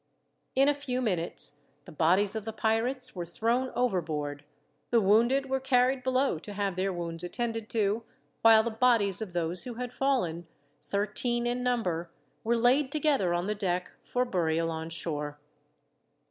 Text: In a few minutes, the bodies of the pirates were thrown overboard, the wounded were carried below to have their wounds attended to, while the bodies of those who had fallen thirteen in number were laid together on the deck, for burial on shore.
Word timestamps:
In 0.55 0.67
a 0.67 0.73
few 0.73 0.99
minutes, 0.99 1.61
the 1.85 1.91
bodies 1.91 2.35
of 2.35 2.43
the 2.43 2.51
pirates 2.53 3.15
were 3.15 3.23
thrown 3.23 3.69
overboard, 3.75 4.43
the 4.89 4.99
wounded 4.99 5.47
were 5.47 5.59
carried 5.59 6.01
below 6.01 6.39
to 6.39 6.53
have 6.53 6.75
their 6.75 6.91
wounds 6.91 7.23
attended 7.23 7.69
to, 7.69 8.01
while 8.41 8.63
the 8.63 8.71
bodies 8.71 9.21
of 9.21 9.33
those 9.33 9.65
who 9.65 9.75
had 9.75 9.93
fallen 9.93 10.47
thirteen 10.83 11.45
in 11.45 11.61
number 11.61 12.09
were 12.43 12.57
laid 12.57 12.91
together 12.91 13.31
on 13.31 13.45
the 13.45 13.53
deck, 13.53 13.91
for 14.03 14.25
burial 14.25 14.71
on 14.71 14.89
shore. 14.89 15.39